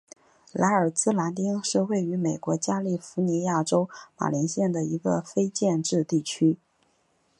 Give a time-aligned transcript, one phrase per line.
[0.51, 6.57] 莱尔兹兰丁是位于美国加利福尼亚州马林县的一个非建制地区。